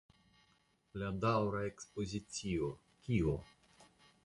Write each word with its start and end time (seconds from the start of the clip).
La 1.01 1.09
daŭra 1.25 1.61
ekspozicio 1.67 2.73
"Kio? 3.07 3.39